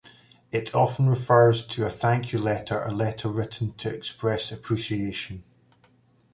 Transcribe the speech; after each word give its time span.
It 0.51 0.73
often 0.73 1.07
refers 1.11 1.63
to 1.67 1.85
a 1.85 1.91
thank 1.91 2.33
you 2.33 2.39
letter, 2.39 2.83
a 2.83 2.89
letter 2.91 3.29
written 3.29 3.73
to 3.73 3.93
express 3.93 4.51
appreciation. 4.51 5.43